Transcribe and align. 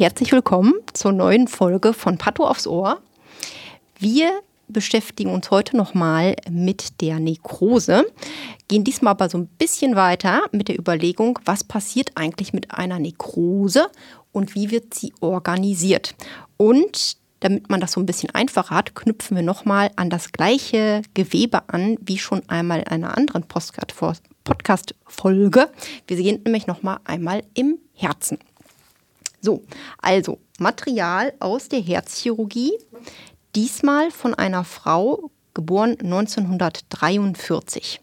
Herzlich 0.00 0.32
willkommen 0.32 0.72
zur 0.94 1.12
neuen 1.12 1.46
Folge 1.46 1.92
von 1.92 2.16
Patho 2.16 2.46
aufs 2.46 2.66
Ohr. 2.66 3.02
Wir 3.98 4.30
beschäftigen 4.66 5.30
uns 5.30 5.50
heute 5.50 5.76
nochmal 5.76 6.36
mit 6.48 7.02
der 7.02 7.20
Nekrose, 7.20 8.06
gehen 8.66 8.82
diesmal 8.82 9.10
aber 9.10 9.28
so 9.28 9.36
ein 9.36 9.46
bisschen 9.46 9.96
weiter 9.96 10.44
mit 10.52 10.68
der 10.68 10.78
Überlegung, 10.78 11.38
was 11.44 11.64
passiert 11.64 12.12
eigentlich 12.14 12.54
mit 12.54 12.70
einer 12.70 12.98
Nekrose 12.98 13.88
und 14.32 14.54
wie 14.54 14.70
wird 14.70 14.94
sie 14.94 15.12
organisiert. 15.20 16.14
Und 16.56 17.18
damit 17.40 17.68
man 17.68 17.82
das 17.82 17.92
so 17.92 18.00
ein 18.00 18.06
bisschen 18.06 18.34
einfacher 18.34 18.74
hat, 18.74 18.94
knüpfen 18.94 19.36
wir 19.36 19.44
nochmal 19.44 19.90
an 19.96 20.08
das 20.08 20.32
gleiche 20.32 21.02
Gewebe 21.12 21.68
an, 21.68 21.98
wie 22.00 22.16
schon 22.16 22.40
einmal 22.48 22.78
in 22.78 22.86
einer 22.86 23.18
anderen 23.18 23.42
Podcast-Folge. 23.42 25.68
Wir 26.06 26.16
gehen 26.16 26.40
nämlich 26.42 26.66
nochmal 26.66 27.00
einmal 27.04 27.42
im 27.52 27.76
Herzen. 27.92 28.38
So, 29.40 29.62
also 29.98 30.38
Material 30.58 31.32
aus 31.40 31.68
der 31.68 31.80
Herzchirurgie, 31.80 32.72
diesmal 33.54 34.10
von 34.10 34.34
einer 34.34 34.64
Frau, 34.64 35.30
geboren 35.54 35.96
1943. 36.00 38.00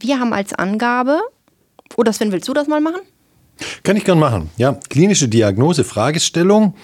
Wir 0.00 0.20
haben 0.20 0.32
als 0.32 0.52
Angabe, 0.52 1.20
oder 1.96 2.12
Sven, 2.12 2.32
willst 2.32 2.48
du 2.48 2.54
das 2.54 2.68
mal 2.68 2.80
machen? 2.80 3.00
Kann 3.82 3.96
ich 3.96 4.04
gern 4.04 4.18
machen. 4.18 4.50
Ja, 4.56 4.78
klinische 4.88 5.28
Diagnose, 5.28 5.82
Fragestellung, 5.82 6.74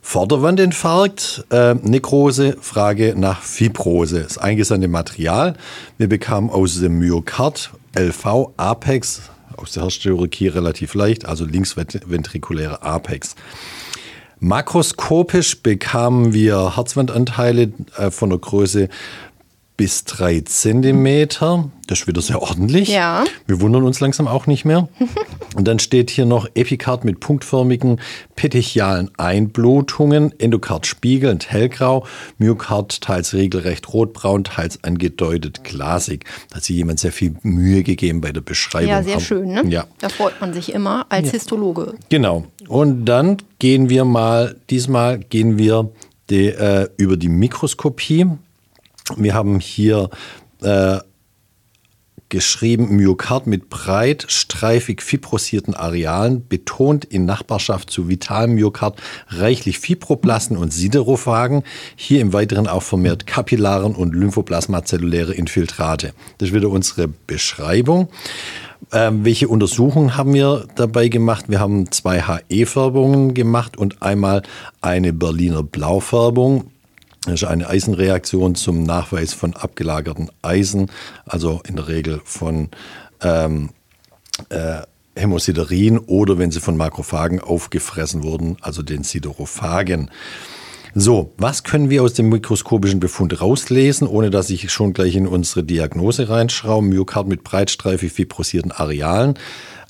Vorderwandinfarkt, 0.00 1.44
äh, 1.50 1.74
Nekrose, 1.74 2.56
Frage 2.60 3.14
nach 3.16 3.42
Fibrose. 3.42 4.22
Das 4.22 4.38
eingesandte 4.38 4.88
Material. 4.88 5.54
Wir 5.98 6.08
bekamen 6.08 6.48
aus 6.48 6.80
dem 6.80 6.98
Myokard 6.98 7.70
LV 7.94 8.52
Apex, 8.56 9.22
aus 9.56 9.72
der 9.72 9.84
Herzchirurgie 9.84 10.48
relativ 10.48 10.94
leicht, 10.94 11.26
also 11.26 11.44
linksventrikuläre 11.44 12.82
Apex. 12.82 13.34
Makroskopisch 14.44 15.62
bekamen 15.62 16.32
wir 16.32 16.76
Herzwandanteile 16.76 17.72
äh, 17.96 18.10
von 18.10 18.30
der 18.30 18.40
Größe 18.40 18.88
bis 19.82 20.04
drei 20.04 20.40
Zentimeter. 20.42 21.68
Das 21.88 22.02
ist 22.02 22.06
wieder 22.06 22.22
sehr 22.22 22.40
ordentlich. 22.40 22.88
Ja. 22.88 23.24
Wir 23.48 23.60
wundern 23.60 23.82
uns 23.82 23.98
langsam 23.98 24.28
auch 24.28 24.46
nicht 24.46 24.64
mehr. 24.64 24.88
Und 25.56 25.66
dann 25.66 25.80
steht 25.80 26.08
hier 26.08 26.24
noch 26.24 26.46
Epikard 26.54 27.04
mit 27.04 27.18
punktförmigen 27.18 28.00
petechialen 28.36 29.10
Einblutungen, 29.18 30.38
Endokard 30.38 30.86
spiegelnd 30.86 31.50
hellgrau, 31.50 32.06
Myokard 32.38 33.00
teils 33.00 33.34
regelrecht 33.34 33.92
rotbraun, 33.92 34.44
teils 34.44 34.84
angedeutet 34.84 35.64
glasig. 35.64 36.26
Da 36.50 36.58
hat 36.58 36.62
sich 36.62 36.76
jemand 36.76 37.00
sehr 37.00 37.10
viel 37.10 37.34
Mühe 37.42 37.82
gegeben 37.82 38.20
bei 38.20 38.30
der 38.30 38.40
Beschreibung. 38.40 38.88
Ja, 38.88 39.02
sehr 39.02 39.18
schön. 39.18 39.48
Ne? 39.48 39.64
Ja. 39.66 39.88
Da 39.98 40.10
freut 40.10 40.40
man 40.40 40.54
sich 40.54 40.72
immer 40.72 41.06
als 41.08 41.26
Ja. 41.26 41.32
Histologe. 41.32 41.94
Genau. 42.08 42.44
Und 42.68 43.04
dann 43.06 43.38
gehen 43.58 43.88
wir 43.88 44.04
mal, 44.04 44.54
diesmal 44.70 45.18
gehen 45.18 45.58
wir 45.58 45.90
die, 46.30 46.46
äh, 46.50 46.88
über 46.98 47.16
die 47.16 47.28
Mikroskopie. 47.28 48.26
Wir 49.16 49.34
haben 49.34 49.58
hier 49.60 50.10
äh, 50.62 50.98
geschrieben, 52.32 52.96
Myokard 52.96 53.46
mit 53.46 53.68
breit, 53.68 54.24
streifig 54.28 55.02
fibrosierten 55.02 55.74
Arealen, 55.74 56.48
betont 56.48 57.04
in 57.04 57.26
Nachbarschaft 57.26 57.90
zu 57.90 58.08
vitalem 58.08 58.54
Myokard, 58.54 58.98
reichlich 59.28 59.78
Fibroblasten 59.78 60.56
und 60.56 60.72
Siderophagen, 60.72 61.62
hier 61.94 62.22
im 62.22 62.32
Weiteren 62.32 62.68
auch 62.68 62.82
vermehrt 62.82 63.26
Kapillaren 63.26 63.94
und 63.94 64.14
Lymphoplasmazelluläre 64.14 65.34
Infiltrate. 65.34 66.14
Das 66.38 66.48
ist 66.48 66.54
wieder 66.54 66.70
unsere 66.70 67.06
Beschreibung. 67.06 68.08
Ähm, 68.92 69.26
welche 69.26 69.48
Untersuchungen 69.48 70.16
haben 70.16 70.32
wir 70.32 70.66
dabei 70.74 71.08
gemacht? 71.08 71.44
Wir 71.48 71.60
haben 71.60 71.92
zwei 71.92 72.22
HE-Färbungen 72.22 73.34
gemacht 73.34 73.76
und 73.76 74.00
einmal 74.00 74.42
eine 74.80 75.12
Berliner 75.12 75.62
Blaufärbung. 75.62 76.71
Das 77.24 77.34
ist 77.34 77.44
eine 77.44 77.68
Eisenreaktion 77.68 78.54
zum 78.56 78.82
Nachweis 78.82 79.32
von 79.32 79.54
abgelagerten 79.54 80.30
Eisen, 80.42 80.90
also 81.24 81.60
in 81.66 81.76
der 81.76 81.86
Regel 81.86 82.20
von 82.24 82.68
ähm, 83.20 83.70
äh, 84.48 84.82
Hämosiderin 85.14 85.98
oder 85.98 86.38
wenn 86.38 86.50
sie 86.50 86.60
von 86.60 86.76
Makrophagen 86.76 87.40
aufgefressen 87.40 88.22
wurden, 88.24 88.56
also 88.60 88.82
den 88.82 89.04
Siderophagen. 89.04 90.10
So, 90.94 91.32
was 91.38 91.64
können 91.64 91.88
wir 91.88 92.02
aus 92.02 92.12
dem 92.12 92.28
mikroskopischen 92.28 93.00
Befund 93.00 93.40
rauslesen, 93.40 94.06
ohne 94.06 94.30
dass 94.30 94.50
ich 94.50 94.70
schon 94.70 94.92
gleich 94.92 95.16
in 95.16 95.26
unsere 95.26 95.64
Diagnose 95.64 96.28
reinschraube? 96.28 96.86
Myokard 96.86 97.28
mit 97.28 97.44
breitstreifig 97.44 98.12
fibrosierten 98.12 98.72
Arealen. 98.72 99.38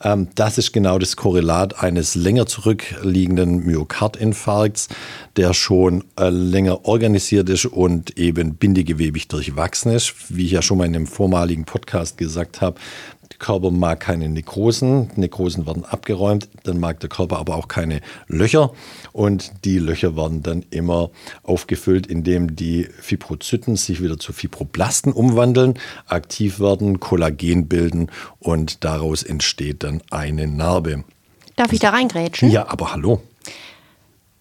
Ähm, 0.02 0.28
das 0.34 0.58
ist 0.58 0.72
genau 0.72 0.98
das 0.98 1.16
Korrelat 1.16 1.82
eines 1.82 2.14
länger 2.14 2.46
zurückliegenden 2.46 3.64
Myokardinfarkts, 3.64 4.88
der 5.36 5.54
schon 5.54 6.04
äh, 6.18 6.28
länger 6.30 6.84
organisiert 6.84 7.48
ist 7.48 7.66
und 7.66 8.18
eben 8.18 8.54
bindegewebig 8.56 9.28
durchwachsen 9.28 9.92
ist. 9.92 10.14
Wie 10.28 10.46
ich 10.46 10.52
ja 10.52 10.62
schon 10.62 10.78
mal 10.78 10.86
in 10.86 10.96
einem 10.96 11.06
vormaligen 11.06 11.64
Podcast 11.64 12.18
gesagt 12.18 12.60
habe, 12.60 12.78
Körper 13.42 13.70
mag 13.70 14.00
keine 14.00 14.30
Nekrosen. 14.30 15.10
Nekrosen 15.16 15.66
werden 15.66 15.84
abgeräumt. 15.84 16.48
Dann 16.62 16.80
mag 16.80 17.00
der 17.00 17.10
Körper 17.10 17.38
aber 17.38 17.56
auch 17.56 17.68
keine 17.68 18.00
Löcher. 18.28 18.72
Und 19.12 19.52
die 19.66 19.78
Löcher 19.78 20.16
werden 20.16 20.42
dann 20.42 20.64
immer 20.70 21.10
aufgefüllt, 21.42 22.06
indem 22.06 22.56
die 22.56 22.88
Fibrozyten 23.00 23.76
sich 23.76 24.02
wieder 24.02 24.18
zu 24.18 24.32
Fibroblasten 24.32 25.12
umwandeln, 25.12 25.74
aktiv 26.06 26.60
werden, 26.60 27.00
Kollagen 27.00 27.68
bilden 27.68 28.10
und 28.38 28.84
daraus 28.84 29.22
entsteht 29.22 29.82
dann 29.82 30.02
eine 30.10 30.46
Narbe. 30.46 31.04
Darf 31.56 31.72
ich 31.72 31.80
da 31.80 31.90
reingrätschen? 31.90 32.50
Ja, 32.50 32.68
aber 32.68 32.92
hallo. 32.92 33.20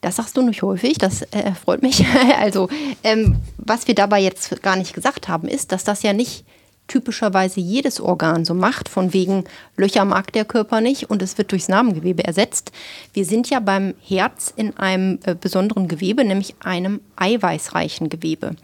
Das 0.02 0.16
sagst 0.16 0.38
du 0.38 0.42
nicht 0.42 0.62
häufig, 0.64 0.98
das 0.98 1.22
äh, 1.32 1.54
freut 1.54 1.82
mich. 1.82 2.06
Also, 2.40 2.70
ähm, 3.04 3.38
was 3.58 3.88
wir 3.88 3.96
dabei 3.96 4.20
jetzt 4.20 4.62
gar 4.62 4.76
nicht 4.76 4.94
gesagt 4.94 5.28
haben, 5.28 5.48
ist, 5.48 5.72
dass 5.72 5.84
das 5.84 6.02
ja 6.02 6.14
nicht 6.14 6.46
typischerweise 6.92 7.62
jedes 7.62 8.02
Organ 8.02 8.44
so 8.44 8.54
macht, 8.54 8.90
von 8.90 9.14
wegen 9.14 9.46
Löcher 9.78 10.04
mag 10.04 10.34
der 10.34 10.44
Körper 10.44 10.82
nicht 10.82 11.10
und 11.10 11.22
es 11.22 11.38
wird 11.38 11.52
durchs 11.54 11.70
Narbengewebe 11.70 12.26
ersetzt. 12.26 12.74
Wir 13.14 13.24
sind 13.24 13.50
ja 13.50 13.62
beim 13.62 13.94
Herz 14.06 14.52
in 14.54 14.76
einem 14.78 15.20
äh, 15.24 15.34
besonderen 15.34 15.88
Gewebe, 15.88 16.26
nämlich 16.26 16.56
einem 16.62 17.00
eiweißreichen 17.16 18.10
Gewebe. 18.10 18.56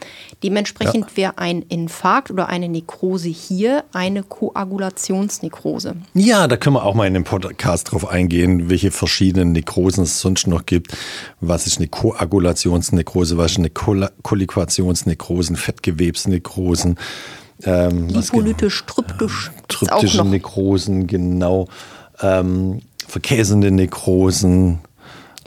Dementsprechend 0.44 1.16
wäre 1.16 1.38
ein 1.38 1.62
Infarkt 1.62 2.30
oder 2.30 2.50
eine 2.50 2.68
Nekrose 2.68 3.30
hier 3.30 3.86
eine 3.94 4.24
Koagulationsnekrose. 4.24 5.96
Ja, 6.14 6.48
da 6.48 6.58
können 6.58 6.76
wir 6.76 6.84
auch 6.84 6.96
mal 6.96 7.08
in 7.08 7.14
dem 7.14 7.24
Podcast 7.24 7.92
drauf 7.92 8.10
eingehen, 8.10 8.70
welche 8.70 8.92
verschiedenen 8.92 9.54
Nekrosen 9.54 10.04
es 10.04 10.20
sonst 10.20 10.48
noch 10.48 10.66
gibt. 10.66 10.98
Was 11.40 11.66
ist 11.66 11.78
eine 11.78 11.88
Koagulationsnekrose, 11.88 13.38
was 13.38 13.54
ist 13.54 13.60
eine 13.60 13.70
Kolla- 13.70 14.12
Kollikuationsnekrosen, 14.22 15.56
Fettgewebsnekrosen. 15.56 16.98
Ähm, 17.64 18.14
was 18.14 18.32
genau? 18.32 18.44
Lipolytisch, 18.44 18.84
tryptisch. 18.86 19.52
auch 19.52 19.68
Tryptische. 19.68 20.24
Nekrosen, 20.26 21.08
genau. 21.08 21.68
Ähm, 22.22 22.82
verkäsende 23.08 23.72
Nekrosen, 23.72 24.80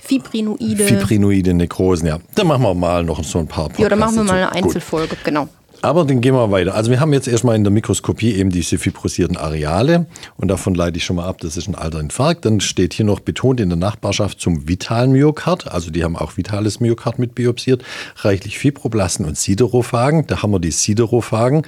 Fibrinoide. 0.02 0.84
fibrinoide 0.84 1.54
Nekrosen, 1.54 2.08
ja. 2.08 2.18
Da 2.34 2.44
machen 2.44 2.62
wir 2.62 2.74
mal 2.74 3.04
noch 3.04 3.22
so 3.22 3.38
ein 3.38 3.46
paar 3.46 3.70
ja, 3.78 3.88
da 3.88 3.96
machen 3.96 4.16
wir 4.16 4.22
Podcasts 4.22 4.26
mal 4.26 4.34
eine 4.34 4.46
dazu. 4.46 4.54
Gut. 4.54 4.64
Einzelfolge, 4.66 5.16
genau. 5.22 5.48
Aber 5.82 6.04
dann 6.04 6.20
gehen 6.20 6.34
wir 6.34 6.50
weiter. 6.50 6.74
Also 6.74 6.90
wir 6.90 7.00
haben 7.00 7.12
jetzt 7.14 7.26
erstmal 7.26 7.56
in 7.56 7.64
der 7.64 7.72
Mikroskopie 7.72 8.34
eben 8.34 8.50
diese 8.50 8.78
fibrosierten 8.78 9.38
Areale 9.38 10.06
und 10.36 10.48
davon 10.48 10.74
leite 10.74 10.98
ich 10.98 11.04
schon 11.04 11.16
mal 11.16 11.26
ab, 11.26 11.38
das 11.40 11.56
ist 11.56 11.68
ein 11.68 11.74
alter 11.74 12.00
Infarkt. 12.00 12.44
Dann 12.44 12.60
steht 12.60 12.92
hier 12.92 13.06
noch 13.06 13.20
betont 13.20 13.60
in 13.60 13.70
der 13.70 13.78
Nachbarschaft 13.78 14.40
zum 14.40 14.68
vitalen 14.68 15.12
Myokard, 15.12 15.72
also 15.72 15.90
die 15.90 16.04
haben 16.04 16.16
auch 16.16 16.36
vitales 16.36 16.80
Myokard 16.80 17.18
mit 17.18 17.34
biopsiert, 17.34 17.82
reichlich 18.16 18.58
Fibroblasten 18.58 19.24
und 19.24 19.38
Siderophagen. 19.38 20.26
Da 20.26 20.42
haben 20.42 20.50
wir 20.50 20.60
die 20.60 20.70
Siderophagen. 20.70 21.62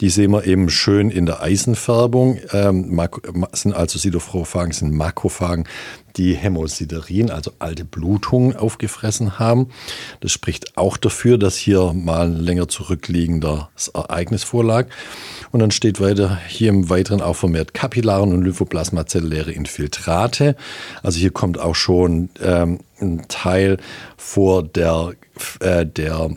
Die 0.00 0.10
sehen 0.10 0.30
wir 0.30 0.46
eben 0.46 0.70
schön 0.70 1.10
in 1.10 1.26
der 1.26 1.42
Eisenfärbung. 1.42 2.38
Ähm, 2.52 3.00
sind 3.52 3.74
also 3.74 3.98
Sidoprophagen, 3.98 4.72
sind 4.72 4.92
Makrophagen, 4.94 5.64
die 6.16 6.34
Hämosiderin, 6.34 7.30
also 7.30 7.52
alte 7.58 7.84
Blutungen, 7.84 8.54
aufgefressen 8.54 9.38
haben. 9.38 9.68
Das 10.20 10.30
spricht 10.30 10.76
auch 10.76 10.96
dafür, 10.96 11.36
dass 11.36 11.56
hier 11.56 11.92
mal 11.94 12.26
ein 12.26 12.36
länger 12.36 12.68
zurückliegendes 12.68 13.88
Ereignis 13.92 14.44
vorlag. 14.44 14.86
Und 15.50 15.60
dann 15.60 15.70
steht 15.70 16.00
weiter 16.00 16.38
hier 16.46 16.68
im 16.68 16.90
Weiteren 16.90 17.20
auch 17.20 17.36
vermehrt 17.36 17.74
Kapillaren 17.74 18.32
und 18.32 18.42
Lymphoplasmazelläre 18.42 19.50
Infiltrate. 19.50 20.56
Also 21.02 21.18
hier 21.18 21.30
kommt 21.30 21.58
auch 21.58 21.74
schon 21.74 22.30
ähm, 22.40 22.80
ein 23.00 23.26
Teil 23.28 23.78
vor 24.16 24.62
der, 24.62 25.14
äh, 25.60 25.86
der 25.86 26.30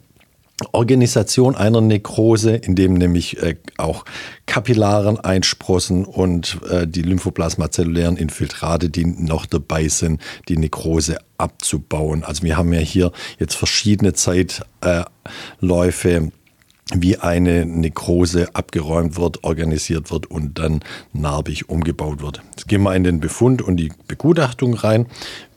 Organisation 0.71 1.55
einer 1.55 1.81
Nekrose, 1.81 2.55
in 2.55 2.75
dem 2.75 2.93
nämlich 2.93 3.41
äh, 3.41 3.55
auch 3.77 4.05
Kapillaren 4.45 5.19
einsprossen 5.19 6.05
und 6.05 6.59
äh, 6.69 6.87
die 6.87 7.01
lymphoplasmazellulären 7.01 8.17
Infiltrate, 8.17 8.89
die 8.89 9.05
noch 9.05 9.45
dabei 9.45 9.87
sind, 9.87 10.21
die 10.47 10.57
Nekrose 10.57 11.17
abzubauen. 11.37 12.23
Also 12.23 12.43
wir 12.43 12.57
haben 12.57 12.73
ja 12.73 12.79
hier 12.79 13.11
jetzt 13.39 13.55
verschiedene 13.55 14.13
Zeitläufe, 14.13 14.61
wie 16.93 17.17
eine 17.17 17.65
Nekrose 17.65 18.53
abgeräumt 18.53 19.17
wird, 19.17 19.43
organisiert 19.43 20.11
wird 20.11 20.25
und 20.27 20.59
dann 20.59 20.81
narbig 21.13 21.69
umgebaut 21.69 22.21
wird. 22.21 22.41
Jetzt 22.51 22.67
gehen 22.67 22.83
wir 22.83 22.93
in 22.95 23.03
den 23.03 23.19
Befund 23.19 23.61
und 23.61 23.77
die 23.77 23.91
Begutachtung 24.07 24.73
rein, 24.73 25.05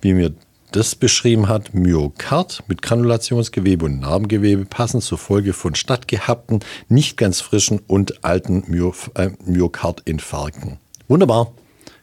wie 0.00 0.16
wir 0.16 0.32
das 0.74 0.96
beschrieben 0.96 1.48
hat, 1.48 1.72
Myokard 1.72 2.64
mit 2.66 2.82
Granulationsgewebe 2.82 3.84
und 3.84 4.00
Narbengewebe 4.00 4.64
passend 4.64 5.04
zur 5.04 5.18
Folge 5.18 5.52
von 5.52 5.76
stattgehabten, 5.76 6.60
nicht 6.88 7.16
ganz 7.16 7.40
frischen 7.40 7.78
und 7.86 8.24
alten 8.24 8.64
äh, 9.14 9.30
Myokardinfarkten. 9.44 10.78
Wunderbar, 11.06 11.52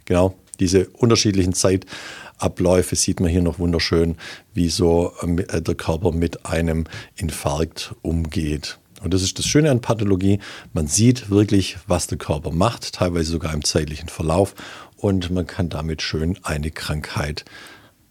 genau. 0.05 0.35
Diese 0.61 0.87
unterschiedlichen 0.87 1.53
Zeitabläufe 1.53 2.95
sieht 2.95 3.19
man 3.19 3.29
hier 3.29 3.41
noch 3.41 3.59
wunderschön, 3.59 4.15
wie 4.53 4.69
so 4.69 5.11
äh, 5.21 5.61
der 5.61 5.75
Körper 5.75 6.13
mit 6.13 6.45
einem 6.45 6.85
Infarkt 7.17 7.93
umgeht. 8.01 8.79
Und 9.03 9.13
das 9.13 9.21
ist 9.21 9.37
das 9.37 9.47
Schöne 9.47 9.69
an 9.69 9.81
Pathologie. 9.81 10.39
Man 10.71 10.87
sieht 10.87 11.29
wirklich, 11.29 11.77
was 11.87 12.07
der 12.07 12.19
Körper 12.19 12.51
macht, 12.51 12.93
teilweise 12.93 13.31
sogar 13.31 13.53
im 13.53 13.65
zeitlichen 13.65 14.07
Verlauf. 14.07 14.55
Und 14.95 15.29
man 15.29 15.45
kann 15.45 15.67
damit 15.67 16.01
schön 16.01 16.39
eine 16.43 16.71
Krankheit 16.71 17.43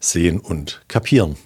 sehen 0.00 0.40
und 0.40 0.80
kapieren. 0.88 1.36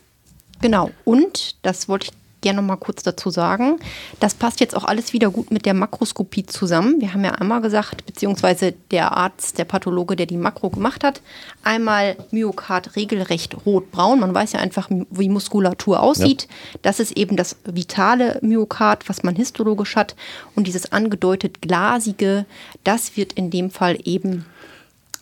Genau. 0.60 0.90
Und, 1.04 1.56
das 1.62 1.88
wollte 1.88 2.06
ich 2.06 2.12
gerne 2.44 2.60
noch 2.60 2.68
mal 2.68 2.76
kurz 2.76 3.02
dazu 3.02 3.30
sagen, 3.30 3.78
das 4.20 4.34
passt 4.34 4.60
jetzt 4.60 4.76
auch 4.76 4.84
alles 4.84 5.14
wieder 5.14 5.30
gut 5.30 5.50
mit 5.50 5.64
der 5.64 5.72
Makroskopie 5.72 6.44
zusammen. 6.44 7.00
Wir 7.00 7.14
haben 7.14 7.24
ja 7.24 7.32
einmal 7.32 7.62
gesagt, 7.62 8.04
beziehungsweise 8.04 8.74
der 8.90 9.12
Arzt, 9.16 9.58
der 9.58 9.64
Pathologe, 9.64 10.14
der 10.14 10.26
die 10.26 10.36
Makro 10.36 10.68
gemacht 10.68 11.04
hat, 11.04 11.22
einmal 11.62 12.16
Myokard 12.30 12.96
regelrecht 12.96 13.56
rot-braun. 13.64 14.20
Man 14.20 14.34
weiß 14.34 14.52
ja 14.52 14.60
einfach, 14.60 14.90
wie 14.90 15.30
Muskulatur 15.30 16.00
aussieht. 16.00 16.42
Ja. 16.42 16.78
Das 16.82 17.00
ist 17.00 17.16
eben 17.16 17.36
das 17.36 17.56
vitale 17.64 18.38
Myokard, 18.42 19.08
was 19.08 19.22
man 19.22 19.34
histologisch 19.34 19.96
hat. 19.96 20.14
Und 20.54 20.66
dieses 20.66 20.92
angedeutet 20.92 21.62
glasige, 21.62 22.44
das 22.84 23.16
wird 23.16 23.32
in 23.32 23.50
dem 23.50 23.70
Fall 23.70 23.98
eben 24.04 24.44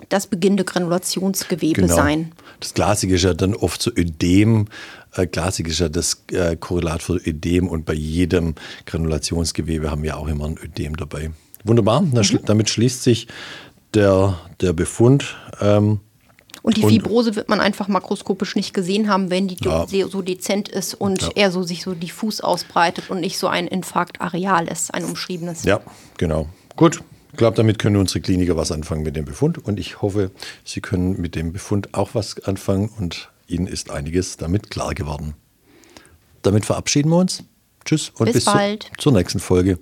das 0.08 0.26
beginnende 0.26 0.64
Granulationsgewebe 0.64 1.82
genau. 1.82 1.94
sein. 1.94 2.32
Das 2.62 2.75
Glasige 2.75 3.17
ist 3.17 3.25
ja 3.25 3.35
dann 3.35 3.55
oft 3.55 3.82
so 3.82 3.91
Ödem. 3.91 4.67
Äh, 5.14 5.26
Glasig 5.26 5.67
ist 5.67 5.81
ja 5.81 5.88
das 5.88 6.23
äh, 6.31 6.56
Korrelat 6.56 7.03
für 7.03 7.17
Ödem 7.17 7.69
und 7.69 7.85
bei 7.85 7.93
jedem 7.93 8.55
Granulationsgewebe 8.87 9.91
haben 9.91 10.05
wir 10.05 10.17
auch 10.17 10.29
immer 10.29 10.47
ein 10.47 10.59
Ödem 10.62 10.97
dabei. 10.97 11.32
Wunderbar, 11.64 12.03
mhm. 12.03 12.14
damit 12.44 12.70
schließt 12.70 13.03
sich 13.03 13.26
der, 13.94 14.38
der 14.61 14.73
Befund. 14.73 15.37
Ähm, 15.61 15.99
und 16.62 16.76
die 16.76 16.85
Fibrose 16.85 17.35
wird 17.35 17.49
man 17.49 17.59
einfach 17.59 17.88
makroskopisch 17.88 18.55
nicht 18.55 18.73
gesehen 18.73 19.09
haben, 19.09 19.31
wenn 19.31 19.49
die 19.49 19.56
ja. 19.61 19.85
so 20.09 20.23
dezent 20.23 20.69
ist 20.69 20.94
und 20.94 21.23
ja. 21.23 21.31
eher 21.35 21.50
so 21.50 21.64
sich 21.64 21.82
so 21.82 21.94
diffus 21.94 22.41
ausbreitet 22.41 23.11
und 23.11 23.20
nicht 23.20 23.38
so 23.38 23.49
ein 23.49 23.67
Infarktareal 23.67 24.69
ist, 24.69 24.94
ein 24.94 25.05
umschriebenes. 25.05 25.64
Ja, 25.64 25.81
genau. 26.17 26.47
Gut, 26.76 27.03
ich 27.32 27.38
glaube, 27.38 27.56
damit 27.56 27.79
können 27.79 27.96
unsere 27.96 28.20
Kliniker 28.20 28.56
was 28.56 28.70
anfangen 28.70 29.02
mit 29.02 29.17
dem 29.17 29.25
Befund 29.25 29.58
und 29.58 29.81
ich 29.81 30.02
hoffe, 30.02 30.31
Sie 30.64 30.81
können 30.81 31.20
mit 31.20 31.34
dem 31.34 31.52
Befund 31.52 31.94
auch 31.94 32.11
was 32.14 32.38
anfangen 32.44 32.90
und 32.99 33.31
Ihnen 33.46 33.67
ist 33.67 33.90
einiges 33.90 34.37
damit 34.37 34.70
klar 34.70 34.94
geworden. 34.94 35.34
Damit 36.43 36.67
verabschieden 36.67 37.11
wir 37.11 37.17
uns. 37.17 37.44
Tschüss 37.84 38.11
und 38.11 38.26
bis, 38.26 38.44
bis 38.44 38.55
zur 38.99 39.12
nächsten 39.12 39.40
Folge. 39.40 39.79